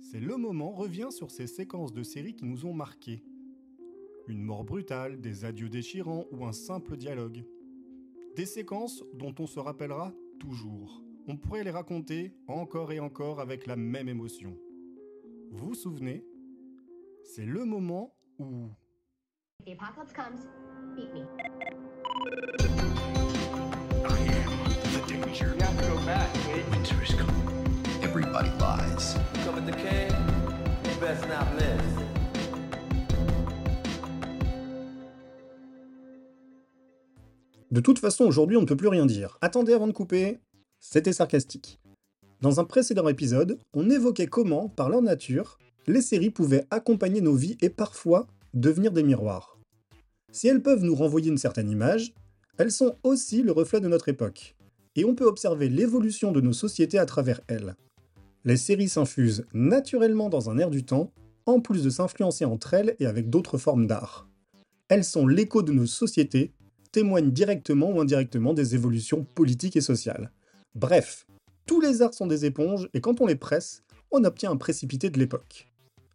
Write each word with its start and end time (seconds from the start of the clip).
C'est 0.00 0.20
le 0.20 0.36
moment 0.36 0.72
revient 0.72 1.08
sur 1.10 1.30
ces 1.30 1.46
séquences 1.46 1.92
de 1.92 2.02
séries 2.02 2.34
qui 2.34 2.44
nous 2.44 2.64
ont 2.66 2.72
marqués. 2.72 3.22
Une 4.26 4.42
mort 4.42 4.64
brutale, 4.64 5.20
des 5.20 5.44
adieux 5.44 5.68
déchirants 5.68 6.26
ou 6.32 6.44
un 6.44 6.52
simple 6.52 6.96
dialogue. 6.96 7.44
Des 8.36 8.46
séquences 8.46 9.04
dont 9.14 9.34
on 9.38 9.46
se 9.46 9.58
rappellera 9.58 10.12
toujours. 10.38 11.02
On 11.26 11.36
pourrait 11.36 11.64
les 11.64 11.70
raconter 11.70 12.32
encore 12.46 12.92
et 12.92 13.00
encore 13.00 13.40
avec 13.40 13.66
la 13.66 13.76
même 13.76 14.08
émotion. 14.08 14.56
Vous 15.50 15.68
vous 15.68 15.74
souvenez? 15.74 16.24
C'est 17.24 17.46
le 17.46 17.64
moment 17.64 18.14
où... 18.38 18.68
If 19.66 19.76
the 19.76 19.82
apocalypse 19.82 20.12
comes, 20.12 20.46
beat 20.94 21.12
me. 21.12 21.26
The 24.98 25.08
danger. 25.08 25.54
You 25.54 25.62
have 25.62 25.76
to 25.78 25.86
go 25.86 25.96
back, 26.06 26.28
Wade. 26.46 26.68
Winter 26.70 27.02
is 27.02 27.14
coming. 27.14 27.34
Everybody 28.02 28.50
lies. 28.60 28.67
De 37.70 37.80
toute 37.80 37.98
façon, 37.98 38.24
aujourd'hui, 38.24 38.56
on 38.56 38.62
ne 38.62 38.66
peut 38.66 38.76
plus 38.76 38.88
rien 38.88 39.06
dire. 39.06 39.38
Attendez 39.40 39.72
avant 39.72 39.86
de 39.86 39.92
couper, 39.92 40.38
c'était 40.80 41.12
sarcastique. 41.12 41.78
Dans 42.40 42.60
un 42.60 42.64
précédent 42.64 43.08
épisode, 43.08 43.58
on 43.74 43.90
évoquait 43.90 44.26
comment, 44.26 44.68
par 44.68 44.88
leur 44.88 45.02
nature, 45.02 45.58
les 45.86 46.00
séries 46.00 46.30
pouvaient 46.30 46.64
accompagner 46.70 47.20
nos 47.20 47.34
vies 47.34 47.58
et 47.60 47.68
parfois 47.68 48.26
devenir 48.54 48.92
des 48.92 49.02
miroirs. 49.02 49.58
Si 50.32 50.48
elles 50.48 50.62
peuvent 50.62 50.82
nous 50.82 50.94
renvoyer 50.94 51.30
une 51.30 51.38
certaine 51.38 51.70
image, 51.70 52.14
elles 52.58 52.72
sont 52.72 52.96
aussi 53.02 53.42
le 53.42 53.52
reflet 53.52 53.80
de 53.80 53.88
notre 53.88 54.08
époque, 54.08 54.56
et 54.96 55.04
on 55.04 55.14
peut 55.14 55.26
observer 55.26 55.68
l'évolution 55.68 56.32
de 56.32 56.40
nos 56.40 56.52
sociétés 56.52 56.98
à 56.98 57.06
travers 57.06 57.40
elles. 57.48 57.76
Les 58.48 58.56
séries 58.56 58.88
s'infusent 58.88 59.44
naturellement 59.52 60.30
dans 60.30 60.48
un 60.48 60.56
air 60.56 60.70
du 60.70 60.82
temps, 60.82 61.12
en 61.44 61.60
plus 61.60 61.82
de 61.82 61.90
s'influencer 61.90 62.46
entre 62.46 62.72
elles 62.72 62.96
et 62.98 63.04
avec 63.04 63.28
d'autres 63.28 63.58
formes 63.58 63.86
d'art. 63.86 64.26
Elles 64.88 65.04
sont 65.04 65.26
l'écho 65.26 65.60
de 65.60 65.70
nos 65.70 65.84
sociétés, 65.84 66.54
témoignent 66.90 67.30
directement 67.30 67.90
ou 67.90 68.00
indirectement 68.00 68.54
des 68.54 68.74
évolutions 68.74 69.26
politiques 69.34 69.76
et 69.76 69.82
sociales. 69.82 70.32
Bref, 70.74 71.26
tous 71.66 71.82
les 71.82 72.00
arts 72.00 72.14
sont 72.14 72.26
des 72.26 72.46
éponges 72.46 72.88
et 72.94 73.02
quand 73.02 73.20
on 73.20 73.26
les 73.26 73.36
presse, 73.36 73.82
on 74.10 74.24
obtient 74.24 74.50
un 74.50 74.56
précipité 74.56 75.10
de 75.10 75.18
l'époque. 75.18 75.70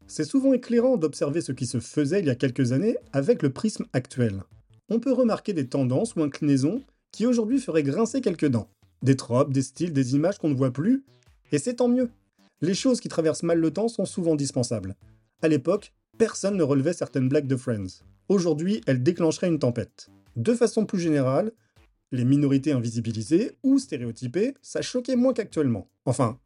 C'est 0.07 0.23
souvent 0.23 0.53
éclairant 0.53 0.97
d'observer 0.97 1.41
ce 1.41 1.51
qui 1.51 1.67
se 1.67 1.79
faisait 1.79 2.21
il 2.21 2.25
y 2.25 2.31
a 2.31 2.35
quelques 2.35 2.71
années 2.71 2.97
avec 3.11 3.43
le 3.43 3.53
prisme 3.53 3.85
actuel. 3.93 4.41
On 4.89 4.99
peut 4.99 5.13
remarquer 5.13 5.53
des 5.53 5.67
tendances 5.67 6.15
ou 6.15 6.23
inclinaisons 6.23 6.81
qui 7.11 7.27
aujourd'hui 7.27 7.59
feraient 7.59 7.83
grincer 7.83 8.21
quelques 8.21 8.49
dents. 8.49 8.69
Des 9.03 9.17
tropes, 9.17 9.53
des 9.53 9.61
styles, 9.61 9.93
des 9.93 10.15
images 10.15 10.39
qu'on 10.39 10.49
ne 10.49 10.55
voit 10.55 10.73
plus, 10.73 11.03
et 11.51 11.59
c'est 11.59 11.75
tant 11.75 11.89
mieux. 11.89 12.09
Les 12.63 12.75
choses 12.75 13.01
qui 13.01 13.09
traversent 13.09 13.43
mal 13.43 13.59
le 13.59 13.71
temps 13.71 13.89
sont 13.89 14.05
souvent 14.05 14.37
dispensables. 14.37 14.95
À 15.41 15.49
l'époque, 15.49 15.91
personne 16.17 16.55
ne 16.55 16.63
relevait 16.63 16.93
certaines 16.93 17.27
blagues 17.27 17.45
de 17.45 17.57
Friends. 17.57 18.05
Aujourd'hui, 18.29 18.79
elles 18.87 19.03
déclencheraient 19.03 19.49
une 19.49 19.59
tempête. 19.59 20.09
De 20.37 20.53
façon 20.53 20.85
plus 20.85 21.01
générale, 21.01 21.51
les 22.13 22.23
minorités 22.23 22.71
invisibilisées 22.71 23.51
ou 23.63 23.79
stéréotypées, 23.79 24.53
ça 24.61 24.81
choquait 24.81 25.17
moins 25.17 25.33
qu'actuellement. 25.33 25.89
Enfin, 26.05 26.39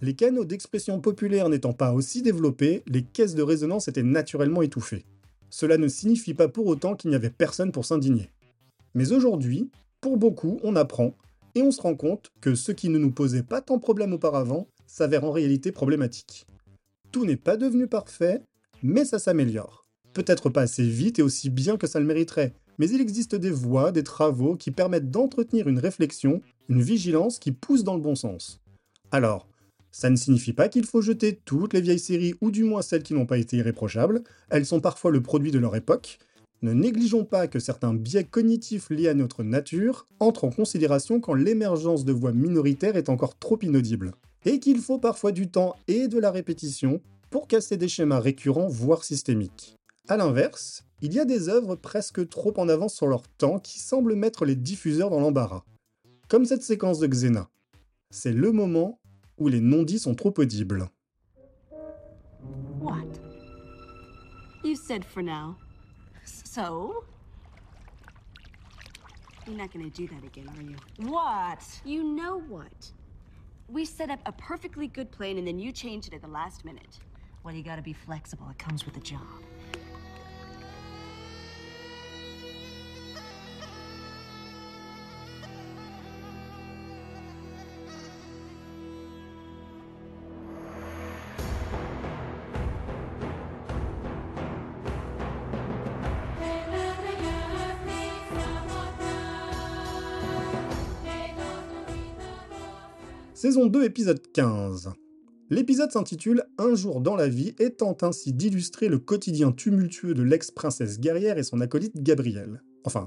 les 0.00 0.14
canaux 0.14 0.46
d'expression 0.46 0.98
populaire 0.98 1.50
n'étant 1.50 1.74
pas 1.74 1.92
aussi 1.92 2.22
développés, 2.22 2.82
les 2.86 3.02
caisses 3.02 3.34
de 3.34 3.42
résonance 3.42 3.86
étaient 3.86 4.02
naturellement 4.02 4.62
étouffées. 4.62 5.04
Cela 5.50 5.76
ne 5.76 5.88
signifie 5.88 6.32
pas 6.32 6.48
pour 6.48 6.68
autant 6.68 6.96
qu'il 6.96 7.10
n'y 7.10 7.16
avait 7.16 7.28
personne 7.28 7.70
pour 7.70 7.84
s'indigner. 7.84 8.30
Mais 8.94 9.12
aujourd'hui, 9.12 9.68
pour 10.00 10.16
beaucoup, 10.16 10.58
on 10.62 10.74
apprend 10.74 11.14
et 11.54 11.60
on 11.60 11.70
se 11.70 11.82
rend 11.82 11.96
compte 11.96 12.32
que 12.40 12.54
ce 12.54 12.72
qui 12.72 12.88
ne 12.88 12.96
nous 12.96 13.10
posait 13.10 13.42
pas 13.42 13.60
tant 13.60 13.78
problème 13.78 14.14
auparavant 14.14 14.66
s'avère 14.90 15.24
en 15.24 15.30
réalité 15.30 15.70
problématique. 15.72 16.46
Tout 17.12 17.24
n'est 17.24 17.36
pas 17.36 17.56
devenu 17.56 17.86
parfait, 17.86 18.42
mais 18.82 19.04
ça 19.04 19.18
s'améliore. 19.18 19.86
Peut-être 20.12 20.50
pas 20.50 20.62
assez 20.62 20.82
vite 20.82 21.18
et 21.20 21.22
aussi 21.22 21.48
bien 21.48 21.76
que 21.76 21.86
ça 21.86 22.00
le 22.00 22.06
mériterait, 22.06 22.54
mais 22.78 22.90
il 22.90 23.00
existe 23.00 23.36
des 23.36 23.50
voies, 23.50 23.92
des 23.92 24.02
travaux 24.02 24.56
qui 24.56 24.72
permettent 24.72 25.10
d'entretenir 25.10 25.68
une 25.68 25.78
réflexion, 25.78 26.40
une 26.68 26.82
vigilance 26.82 27.38
qui 27.38 27.52
pousse 27.52 27.84
dans 27.84 27.94
le 27.94 28.00
bon 28.00 28.16
sens. 28.16 28.60
Alors, 29.12 29.46
ça 29.92 30.10
ne 30.10 30.16
signifie 30.16 30.52
pas 30.52 30.68
qu'il 30.68 30.84
faut 30.84 31.02
jeter 31.02 31.38
toutes 31.44 31.72
les 31.72 31.80
vieilles 31.80 31.98
séries, 31.98 32.34
ou 32.40 32.50
du 32.50 32.64
moins 32.64 32.82
celles 32.82 33.02
qui 33.02 33.14
n'ont 33.14 33.26
pas 33.26 33.38
été 33.38 33.56
irréprochables, 33.56 34.22
elles 34.50 34.66
sont 34.66 34.80
parfois 34.80 35.10
le 35.10 35.22
produit 35.22 35.52
de 35.52 35.58
leur 35.58 35.76
époque. 35.76 36.18
Ne 36.62 36.72
négligeons 36.72 37.24
pas 37.24 37.46
que 37.46 37.58
certains 37.58 37.94
biais 37.94 38.24
cognitifs 38.24 38.90
liés 38.90 39.08
à 39.08 39.14
notre 39.14 39.44
nature 39.44 40.06
entrent 40.18 40.44
en 40.44 40.50
considération 40.50 41.20
quand 41.20 41.34
l'émergence 41.34 42.04
de 42.04 42.12
voix 42.12 42.32
minoritaires 42.32 42.96
est 42.96 43.08
encore 43.08 43.38
trop 43.38 43.58
inaudible. 43.62 44.12
Et 44.44 44.58
qu'il 44.58 44.80
faut 44.80 44.98
parfois 44.98 45.32
du 45.32 45.50
temps 45.50 45.76
et 45.86 46.08
de 46.08 46.18
la 46.18 46.30
répétition 46.30 47.00
pour 47.30 47.46
casser 47.46 47.76
des 47.76 47.88
schémas 47.88 48.20
récurrents, 48.20 48.68
voire 48.68 49.04
systémiques. 49.04 49.76
A 50.08 50.16
l'inverse, 50.16 50.84
il 51.02 51.14
y 51.14 51.20
a 51.20 51.24
des 51.24 51.48
œuvres 51.48 51.76
presque 51.76 52.28
trop 52.28 52.52
en 52.58 52.68
avance 52.68 52.94
sur 52.94 53.06
leur 53.06 53.28
temps 53.28 53.58
qui 53.58 53.78
semblent 53.78 54.16
mettre 54.16 54.44
les 54.44 54.56
diffuseurs 54.56 55.10
dans 55.10 55.20
l'embarras. 55.20 55.64
Comme 56.28 56.44
cette 56.44 56.62
séquence 56.62 56.98
de 56.98 57.06
Xena. 57.06 57.48
C'est 58.10 58.32
le 58.32 58.50
moment 58.52 58.98
où 59.38 59.48
les 59.48 59.60
non-dits 59.60 59.98
sont 59.98 60.14
trop 60.14 60.34
audibles. 60.38 60.88
What? 62.80 63.20
You 64.64 64.74
said 64.74 65.04
for 65.04 65.22
now. 65.22 65.56
So? 66.24 67.04
You're 69.46 69.56
not 69.56 69.72
gonna 69.72 69.90
do 69.90 70.06
that 70.06 70.24
again, 70.24 70.48
are 70.48 70.62
you? 70.62 70.76
What? 71.10 71.60
You 71.84 72.02
know 72.02 72.42
what? 72.48 72.92
We 73.70 73.84
set 73.84 74.10
up 74.10 74.18
a 74.26 74.32
perfectly 74.32 74.88
good 74.88 75.12
plan 75.12 75.38
and 75.38 75.46
then 75.46 75.60
you 75.60 75.70
changed 75.70 76.08
it 76.08 76.14
at 76.14 76.22
the 76.22 76.28
last 76.28 76.64
minute. 76.64 76.98
Well, 77.44 77.54
you 77.54 77.62
gotta 77.62 77.82
be 77.82 77.92
flexible. 77.92 78.48
It 78.50 78.58
comes 78.58 78.84
with 78.84 78.94
the 78.94 79.00
job. 79.00 79.20
Saison 103.40 103.64
2, 103.64 103.84
épisode 103.84 104.20
15. 104.34 104.90
L'épisode 105.48 105.90
s'intitule 105.90 106.44
Un 106.58 106.74
jour 106.74 107.00
dans 107.00 107.16
la 107.16 107.26
vie 107.26 107.54
et 107.58 107.70
tente 107.70 108.02
ainsi 108.02 108.34
d'illustrer 108.34 108.88
le 108.88 108.98
quotidien 108.98 109.50
tumultueux 109.50 110.12
de 110.12 110.22
l'ex-princesse 110.22 111.00
guerrière 111.00 111.38
et 111.38 111.42
son 111.42 111.62
acolyte 111.62 112.02
Gabriel. 112.02 112.62
Enfin, 112.84 113.06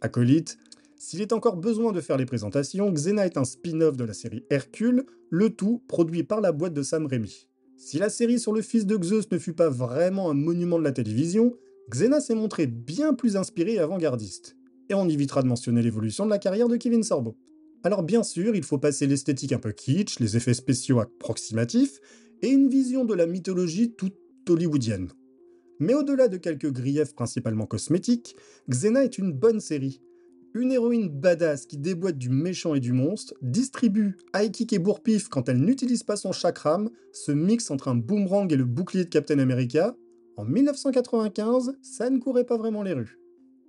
acolyte, 0.00 0.58
s'il 0.96 1.22
est 1.22 1.32
encore 1.32 1.56
besoin 1.56 1.90
de 1.90 2.00
faire 2.00 2.16
les 2.16 2.24
présentations, 2.24 2.88
Xena 2.92 3.26
est 3.26 3.36
un 3.36 3.42
spin-off 3.42 3.96
de 3.96 4.04
la 4.04 4.14
série 4.14 4.44
Hercule, 4.48 5.06
le 5.28 5.50
tout 5.50 5.82
produit 5.88 6.22
par 6.22 6.40
la 6.40 6.52
boîte 6.52 6.74
de 6.74 6.84
Sam 6.84 7.06
Raimi. 7.06 7.48
Si 7.76 7.98
la 7.98 8.10
série 8.10 8.38
sur 8.38 8.52
le 8.52 8.62
fils 8.62 8.86
de 8.86 8.96
Zeus 9.02 9.28
ne 9.32 9.38
fut 9.38 9.54
pas 9.54 9.70
vraiment 9.70 10.30
un 10.30 10.34
monument 10.34 10.78
de 10.78 10.84
la 10.84 10.92
télévision, 10.92 11.56
Xena 11.90 12.20
s'est 12.20 12.36
montré 12.36 12.68
bien 12.68 13.12
plus 13.12 13.36
inspiré 13.36 13.72
et 13.72 13.80
avant-gardiste. 13.80 14.56
Et 14.88 14.94
on 14.94 15.08
évitera 15.08 15.42
de 15.42 15.48
mentionner 15.48 15.82
l'évolution 15.82 16.26
de 16.26 16.30
la 16.30 16.38
carrière 16.38 16.68
de 16.68 16.76
Kevin 16.76 17.02
Sorbo. 17.02 17.36
Alors 17.84 18.02
bien 18.02 18.22
sûr, 18.22 18.56
il 18.56 18.62
faut 18.62 18.78
passer 18.78 19.06
l'esthétique 19.06 19.52
un 19.52 19.58
peu 19.58 19.72
kitsch, 19.72 20.18
les 20.18 20.38
effets 20.38 20.54
spéciaux 20.54 21.00
approximatifs, 21.00 22.00
et 22.40 22.48
une 22.48 22.68
vision 22.68 23.04
de 23.04 23.12
la 23.12 23.26
mythologie 23.26 23.92
toute 23.92 24.16
hollywoodienne. 24.48 25.10
Mais 25.80 25.92
au-delà 25.92 26.28
de 26.28 26.38
quelques 26.38 26.72
griefs 26.72 27.14
principalement 27.14 27.66
cosmétiques, 27.66 28.36
Xena 28.70 29.04
est 29.04 29.18
une 29.18 29.32
bonne 29.32 29.60
série. 29.60 30.00
Une 30.54 30.72
héroïne 30.72 31.10
badass 31.10 31.66
qui 31.66 31.76
déboîte 31.76 32.16
du 32.16 32.30
méchant 32.30 32.74
et 32.74 32.80
du 32.80 32.92
monstre, 32.92 33.34
distribue 33.42 34.16
high 34.34 34.50
kick 34.50 34.72
et 34.72 34.78
bourpif 34.78 35.28
quand 35.28 35.50
elle 35.50 35.60
n'utilise 35.60 36.04
pas 36.04 36.16
son 36.16 36.32
chakram, 36.32 36.88
ce 37.12 37.32
mix 37.32 37.70
entre 37.70 37.88
un 37.88 37.96
boomerang 37.96 38.50
et 38.50 38.56
le 38.56 38.64
bouclier 38.64 39.04
de 39.04 39.10
Captain 39.10 39.40
America. 39.40 39.94
En 40.38 40.46
1995, 40.46 41.76
ça 41.82 42.08
ne 42.08 42.18
courait 42.18 42.46
pas 42.46 42.56
vraiment 42.56 42.82
les 42.82 42.94
rues. 42.94 43.18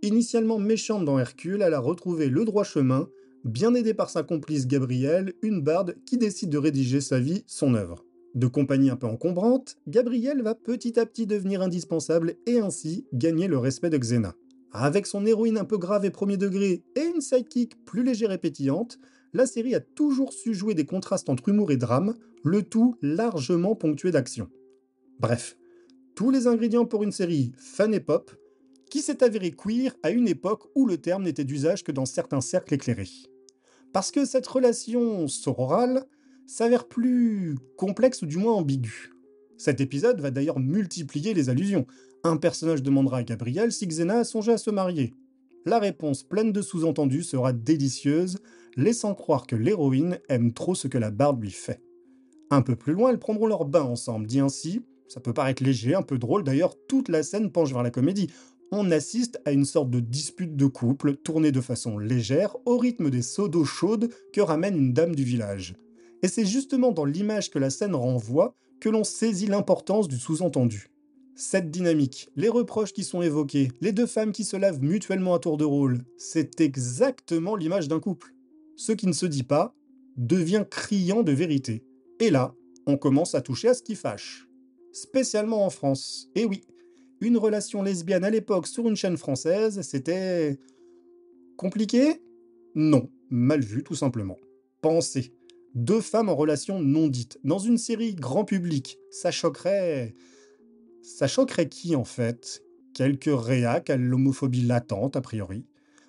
Initialement 0.04 0.60
méchante 0.60 1.04
dans 1.04 1.20
Hercule, 1.20 1.62
elle 1.62 1.74
a 1.74 1.80
retrouvé 1.80 2.30
le 2.30 2.46
droit 2.46 2.64
chemin 2.64 3.10
bien 3.46 3.76
aidé 3.76 3.94
par 3.94 4.10
sa 4.10 4.24
complice 4.24 4.68
Gabrielle, 4.68 5.34
une 5.44 5.62
barde 5.62 5.96
qui 6.06 6.18
décide 6.18 6.50
de 6.50 6.58
rédiger 6.58 7.00
sa 7.00 7.20
vie, 7.20 7.44
son 7.46 7.76
œuvre. 7.76 8.04
De 8.34 8.48
compagnie 8.48 8.90
un 8.90 8.96
peu 8.96 9.08
encombrante, 9.08 9.78
Gabrielle 9.88 10.42
va 10.42 10.56
petit 10.56 11.00
à 11.00 11.06
petit 11.06 11.28
devenir 11.28 11.62
indispensable 11.62 12.36
et 12.48 12.60
ainsi 12.60 13.06
gagner 13.14 13.48
le 13.48 13.58
respect 13.58 13.92
de 13.92 13.98
Xena. 13.98 14.36
Avec 14.72 15.06
son 15.06 15.26
héroïne 15.26 15.58
un 15.58 15.64
peu 15.64 15.78
grave 15.78 16.04
et 16.04 16.10
premier 16.10 16.36
degré 16.36 16.84
et 16.96 17.04
une 17.04 17.22
sidekick 17.22 17.86
plus 17.86 18.04
légère 18.04 18.32
et 18.32 18.38
pétillante, 18.38 18.98
la 19.32 19.46
série 19.46 19.76
a 19.76 19.80
toujours 19.80 20.34
su 20.34 20.54
jouer 20.54 20.74
des 20.74 20.86
contrastes 20.86 21.30
entre 21.30 21.50
humour 21.50 21.72
et 21.72 21.78
drame, 21.78 22.16
le 22.44 22.64
tout 22.64 22.96
largement 23.02 23.76
ponctué 23.76 24.12
d'action. 24.12 24.50
Bref, 25.20 25.56
tous 26.16 26.32
les 26.32 26.48
ingrédients 26.48 26.86
pour 26.86 27.04
une 27.04 27.12
série 27.12 27.54
fun 27.58 27.92
et 27.92 28.00
pop, 28.00 28.32
qui 28.90 29.02
s'est 29.02 29.24
avérée 29.24 29.52
queer 29.52 29.96
à 30.04 30.10
une 30.10 30.28
époque 30.28 30.64
où 30.76 30.86
le 30.86 30.98
terme 30.98 31.24
n'était 31.24 31.44
d'usage 31.44 31.84
que 31.84 31.92
dans 31.92 32.06
certains 32.06 32.42
cercles 32.42 32.74
éclairés. 32.74 33.10
Parce 33.96 34.12
que 34.12 34.26
cette 34.26 34.46
relation 34.46 35.30
sororale 35.30 36.04
s'avère 36.46 36.86
plus 36.86 37.56
complexe 37.78 38.24
ou 38.24 38.26
du 38.26 38.36
moins 38.36 38.52
ambiguë. 38.52 39.14
Cet 39.58 39.80
épisode 39.80 40.20
va 40.20 40.32
d'ailleurs 40.32 40.60
multiplier 40.60 41.34
les 41.34 41.48
allusions. 41.48 41.86
Un 42.26 42.36
personnage 42.36 42.84
demandera 42.84 43.20
à 43.20 43.24
Gabriel 43.24 43.72
si 43.72 43.88
Xena 43.88 44.18
a 44.18 44.24
songé 44.26 44.52
à 44.52 44.58
se 44.58 44.70
marier. 44.70 45.14
La 45.66 45.80
réponse 45.80 46.24
pleine 46.24 46.52
de 46.52 46.62
sous-entendus 46.62 47.24
sera 47.24 47.54
délicieuse, 47.54 48.40
laissant 48.76 49.16
croire 49.16 49.48
que 49.48 49.56
l'héroïne 49.56 50.20
aime 50.28 50.52
trop 50.52 50.76
ce 50.76 50.90
que 50.90 50.98
la 50.98 51.10
barbe 51.10 51.44
lui 51.44 51.52
fait. 51.52 51.82
Un 52.52 52.64
peu 52.64 52.76
plus 52.76 52.92
loin, 52.92 53.12
elles 53.12 53.18
prendront 53.18 53.48
leur 53.48 53.64
bain 53.64 53.84
ensemble, 53.84 54.28
dit 54.28 54.42
ainsi. 54.42 54.82
Ça 55.08 55.22
peut 55.22 55.34
paraître 55.34 55.64
léger, 55.64 55.96
un 55.96 56.02
peu 56.02 56.18
drôle, 56.18 56.44
d'ailleurs 56.44 56.76
toute 56.90 57.08
la 57.08 57.24
scène 57.24 57.50
penche 57.50 57.72
vers 57.72 57.82
la 57.82 57.92
comédie. 57.92 58.30
On 58.72 58.92
assiste 58.92 59.40
à 59.46 59.52
une 59.52 59.66
sorte 59.66 59.90
de 59.90 60.00
dispute 60.00 60.56
de 60.56 60.66
couple, 60.66 61.16
tournée 61.16 61.52
de 61.52 61.62
façon 61.62 61.98
légère, 61.98 62.58
au 62.66 62.78
rythme 62.78 63.10
des 63.10 63.22
seaux 63.22 63.48
d'eau 63.48 63.64
chaude 63.64 64.10
que 64.34 64.42
ramène 64.42 64.78
une 64.78 64.94
dame 64.94 65.16
du 65.16 65.24
village. 65.24 65.76
Et 66.24 66.28
c'est 66.28 66.46
justement 66.46 66.92
dans 66.92 67.06
l'image 67.06 67.52
que 67.52 67.60
la 67.60 67.70
scène 67.70 67.96
renvoie 67.96 68.56
que 68.80 68.90
l'on 68.90 69.04
saisit 69.04 69.48
l'importance 69.48 70.08
du 70.08 70.18
sous-entendu. 70.18 70.90
Cette 71.36 71.70
dynamique, 71.70 72.30
les 72.36 72.50
reproches 72.50 72.94
qui 72.94 73.04
sont 73.04 73.22
évoqués, 73.22 73.70
les 73.82 73.92
deux 73.92 74.06
femmes 74.06 74.32
qui 74.32 74.46
se 74.46 74.56
lavent 74.56 74.82
mutuellement 74.82 75.36
à 75.36 75.40
tour 75.40 75.58
de 75.58 75.66
rôle, 75.66 76.04
c'est 76.18 76.62
exactement 76.62 77.56
l'image 77.56 77.88
d'un 77.88 78.00
couple. 78.00 78.34
Ce 78.78 78.94
qui 78.94 79.06
ne 79.06 79.14
se 79.14 79.26
dit 79.26 79.44
pas 79.44 79.76
devient 80.18 80.66
criant 80.70 81.24
de 81.24 81.32
vérité. 81.32 81.84
Et 82.20 82.30
là, 82.30 82.56
on 82.88 82.98
commence 82.98 83.36
à 83.36 83.42
toucher 83.42 83.68
à 83.68 83.74
ce 83.74 83.84
qui 83.84 83.96
fâche. 83.96 84.48
Spécialement 84.94 85.66
en 85.66 85.70
France. 85.70 86.30
Et 86.36 86.46
oui, 86.46 86.62
une 87.22 87.38
relation 87.38 87.82
lesbienne 87.82 88.24
à 88.24 88.30
l'époque 88.30 88.68
sur 88.68 88.88
une 88.88 88.96
chaîne 88.96 89.18
française, 89.18 89.82
c'était... 89.82 90.60
compliqué? 91.58 92.22
Non, 92.76 93.10
mal 93.30 93.62
vu 93.62 93.84
tout 93.84 93.96
simplement. 93.96 94.38
Pensez, 94.82 95.34
deux 95.74 96.02
femmes 96.02 96.30
en 96.30 96.36
relation 96.36 96.80
non 96.80 97.08
dite, 97.08 97.40
dans 97.44 97.60
une 97.60 97.78
série 97.78 98.16
grand 98.16 98.46
public, 98.46 98.98
ça 99.10 99.32
choquerait... 99.32 100.16
Ça 101.02 101.28
choquerait 101.28 101.70
qui 101.70 101.96
en 101.96 102.04
fait? 102.04 102.64
Quelques 102.94 103.30
réacs 103.30 103.90
à 103.90 103.98
l'homophobie 103.98 104.62
latente 104.62 105.16
a 105.16 105.22
priori. 105.22 105.66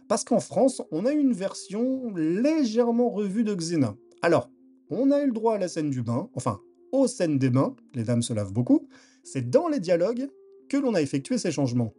Parce 0.09 0.25
qu'en 0.25 0.41
France, 0.41 0.83
on 0.93 1.05
a 1.05 1.13
une 1.13 1.33
version 1.33 2.15
légèrement 2.15 3.11
revue 3.11 3.45
de 3.45 3.55
Xena. 3.55 3.97
Alors, 4.23 4.51
on 4.89 5.11
a 5.11 5.21
eu 5.21 5.27
le 5.27 5.33
droit 5.33 5.55
à 5.55 5.59
la 5.59 5.69
scène 5.69 5.91
du 5.91 6.03
bain, 6.03 6.31
enfin, 6.35 6.61
aux 6.93 7.09
scènes 7.09 7.39
des 7.39 7.51
bains, 7.51 7.75
les 7.95 8.05
dames 8.05 8.23
se 8.23 8.33
lavent 8.33 8.53
beaucoup, 8.53 8.89
c'est 9.25 9.51
dans 9.51 9.69
les 9.69 9.81
dialogues 9.81 10.29
que 10.69 10.77
l'on 10.77 10.95
a 10.95 11.03
effectué 11.03 11.39
ces 11.39 11.51
changements. 11.51 11.95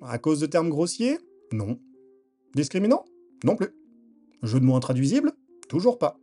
À 0.00 0.18
cause 0.18 0.40
de 0.40 0.46
termes 0.46 0.70
grossiers? 0.70 1.18
Non. 1.52 1.78
Discriminants? 2.54 3.04
Non 3.44 3.56
plus. 3.56 3.68
Jeu 4.42 4.60
de 4.60 4.64
mots 4.64 4.76
intraduisibles 4.76 5.32
Toujours 5.68 5.98
pas. 5.98 6.18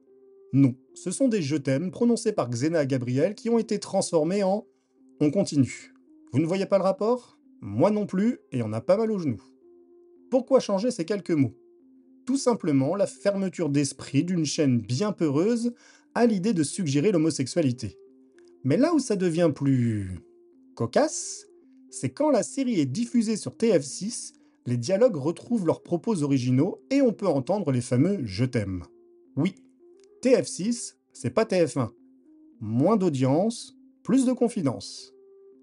Non, 0.53 0.73
ce 0.93 1.11
sont 1.11 1.27
des 1.27 1.41
je 1.41 1.55
t'aime 1.55 1.91
prononcés 1.91 2.31
par 2.31 2.49
Xena 2.49 2.83
et 2.83 2.87
Gabriel 2.87 3.35
qui 3.35 3.49
ont 3.49 3.59
été 3.59 3.79
transformés 3.79 4.43
en 4.43 4.65
on 5.19 5.31
continue. 5.31 5.93
Vous 6.31 6.39
ne 6.39 6.45
voyez 6.45 6.65
pas 6.65 6.77
le 6.77 6.83
rapport? 6.83 7.37
Moi 7.61 7.91
non 7.91 8.05
plus, 8.05 8.39
et 8.51 8.61
on 8.63 8.73
a 8.73 8.81
pas 8.81 8.97
mal 8.97 9.11
aux 9.11 9.19
genoux. 9.19 9.43
Pourquoi 10.29 10.59
changer 10.59 10.91
ces 10.91 11.05
quelques 11.05 11.31
mots? 11.31 11.55
Tout 12.25 12.37
simplement 12.37 12.95
la 12.95 13.07
fermeture 13.07 13.69
d'esprit 13.69 14.23
d'une 14.23 14.45
chaîne 14.45 14.79
bien 14.79 15.11
peureuse 15.11 15.73
à 16.15 16.25
l'idée 16.25 16.53
de 16.53 16.63
suggérer 16.63 17.11
l'homosexualité. 17.11 17.97
Mais 18.63 18.77
là 18.77 18.93
où 18.93 18.99
ça 18.99 19.15
devient 19.15 19.51
plus 19.53 20.19
cocasse, 20.75 21.47
c'est 21.95 22.09
quand 22.09 22.29
la 22.29 22.43
série 22.43 22.81
est 22.81 22.85
diffusée 22.85 23.37
sur 23.37 23.53
TF6, 23.53 24.33
les 24.65 24.75
dialogues 24.75 25.15
retrouvent 25.15 25.65
leurs 25.65 25.81
propos 25.81 26.23
originaux 26.23 26.81
et 26.89 27.01
on 27.01 27.13
peut 27.13 27.27
entendre 27.27 27.71
les 27.71 27.79
fameux 27.79 28.19
Je 28.25 28.43
t'aime. 28.43 28.83
Oui, 29.37 29.55
TF6, 30.21 30.95
c'est 31.13 31.29
pas 31.29 31.45
TF1. 31.45 31.91
Moins 32.59 32.97
d'audience, 32.97 33.77
plus 34.03 34.25
de 34.25 34.33
confidence. 34.33 35.13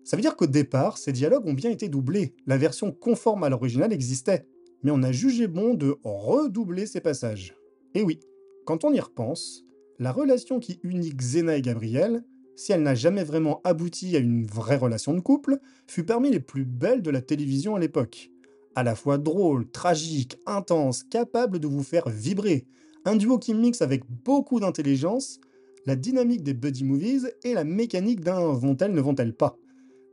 Ça 0.05 0.17
veut 0.17 0.23
dire 0.23 0.35
qu'au 0.35 0.47
départ, 0.47 0.97
ces 0.97 1.13
dialogues 1.13 1.47
ont 1.47 1.53
bien 1.53 1.71
été 1.71 1.91
doublés. 1.91 2.35
La 2.47 2.57
version 2.57 2.93
conforme 2.93 3.45
à 3.45 3.51
l'original 3.51 3.93
existait. 3.93 4.47
Mais 4.83 4.91
on 4.91 5.03
a 5.03 5.13
jugé 5.13 5.49
bon 5.49 5.75
de 5.75 5.99
redoubler 6.03 6.87
ces 6.87 7.03
passages. 7.03 7.55
Et 7.95 8.03
oui, 8.03 8.21
quand 8.65 8.85
on 8.85 8.95
y 8.95 9.01
repense, 9.01 9.67
la 9.99 10.13
relation 10.13 10.61
qui 10.61 10.81
unit 10.83 11.11
Xena 11.15 11.59
et 11.59 11.63
Gabriel, 11.63 12.25
si 12.57 12.73
elle 12.73 12.83
n'a 12.83 12.95
jamais 12.95 13.25
vraiment 13.25 13.61
abouti 13.65 14.17
à 14.17 14.21
une 14.21 14.47
vraie 14.47 14.77
relation 14.77 15.15
de 15.15 15.21
couple, 15.21 15.59
fut 15.87 16.05
parmi 16.05 16.31
les 16.31 16.41
plus 16.41 16.65
belles 16.65 17.03
de 17.03 17.11
la 17.11 17.23
télévision 17.23 17.77
à 17.77 17.81
l'époque. 17.81 18.31
À 18.75 18.83
la 18.83 18.95
fois 18.95 19.19
drôle, 19.19 19.71
tragique, 19.71 20.39
intense, 20.47 21.03
capable 21.05 21.59
de 21.59 21.67
vous 21.67 21.83
faire 21.83 22.09
vibrer. 22.09 22.65
Un 23.05 23.17
duo 23.17 23.39
qui 23.39 23.55
mixe 23.55 23.83
avec 23.83 24.05
beaucoup 24.25 24.61
d'intelligence 24.61 25.41
la 25.85 25.97
dynamique 25.97 26.43
des 26.43 26.55
buddy 26.55 26.85
movies 26.85 27.33
et 27.43 27.55
la 27.55 27.65
mécanique 27.65 28.21
d'un 28.21 28.53
vont-elles, 28.53 28.93
ne 28.93 29.01
vont-elles 29.01 29.35
pas. 29.35 29.59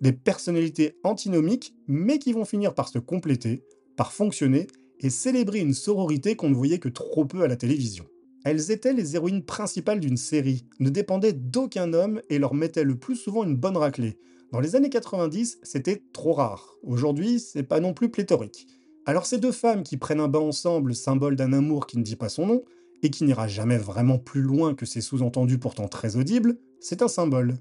Des 0.01 0.13
personnalités 0.13 0.95
antinomiques, 1.03 1.75
mais 1.87 2.19
qui 2.19 2.33
vont 2.33 2.45
finir 2.45 2.73
par 2.73 2.87
se 2.87 2.99
compléter, 2.99 3.63
par 3.95 4.11
fonctionner 4.11 4.67
et 4.99 5.09
célébrer 5.09 5.59
une 5.59 5.73
sororité 5.73 6.35
qu'on 6.35 6.49
ne 6.49 6.55
voyait 6.55 6.79
que 6.79 6.89
trop 6.89 7.25
peu 7.25 7.43
à 7.43 7.47
la 7.47 7.55
télévision. 7.55 8.05
Elles 8.45 8.71
étaient 8.71 8.93
les 8.93 9.15
héroïnes 9.15 9.43
principales 9.43 9.99
d'une 9.99 10.17
série, 10.17 10.65
ne 10.79 10.89
dépendaient 10.89 11.33
d'aucun 11.33 11.93
homme 11.93 12.21
et 12.29 12.39
leur 12.39 12.53
mettaient 12.53 12.83
le 12.83 12.97
plus 12.97 13.15
souvent 13.15 13.43
une 13.43 13.57
bonne 13.57 13.77
raclée. 13.77 14.17
Dans 14.51 14.59
les 14.59 14.75
années 14.75 14.89
90, 14.89 15.59
c'était 15.61 16.01
trop 16.13 16.33
rare. 16.33 16.75
Aujourd'hui, 16.83 17.39
c'est 17.39 17.63
pas 17.63 17.79
non 17.79 17.93
plus 17.93 18.09
pléthorique. 18.09 18.67
Alors 19.05 19.25
ces 19.25 19.39
deux 19.39 19.51
femmes 19.51 19.83
qui 19.83 19.97
prennent 19.97 20.19
un 20.19 20.27
bain 20.27 20.39
ensemble, 20.39 20.95
symbole 20.95 21.35
d'un 21.35 21.53
amour 21.53 21.85
qui 21.85 21.97
ne 21.97 22.03
dit 22.03 22.15
pas 22.15 22.29
son 22.29 22.47
nom, 22.47 22.63
et 23.01 23.09
qui 23.09 23.23
n'ira 23.23 23.47
jamais 23.47 23.77
vraiment 23.77 24.17
plus 24.17 24.41
loin 24.41 24.73
que 24.73 24.85
ces 24.85 25.01
sous-entendus 25.01 25.59
pourtant 25.59 25.87
très 25.87 26.15
audibles, 26.15 26.57
c'est 26.79 27.01
un 27.01 27.07
symbole. 27.07 27.57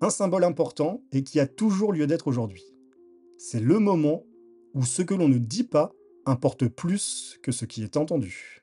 Un 0.00 0.10
symbole 0.10 0.44
important 0.44 1.04
et 1.12 1.22
qui 1.22 1.38
a 1.38 1.46
toujours 1.46 1.92
lieu 1.92 2.06
d'être 2.06 2.26
aujourd'hui. 2.26 2.64
C'est 3.38 3.60
le 3.60 3.78
moment 3.78 4.24
où 4.74 4.84
ce 4.84 5.02
que 5.02 5.14
l'on 5.14 5.28
ne 5.28 5.38
dit 5.38 5.64
pas 5.64 5.92
importe 6.26 6.66
plus 6.66 7.38
que 7.42 7.52
ce 7.52 7.64
qui 7.64 7.82
est 7.82 7.96
entendu. 7.96 8.61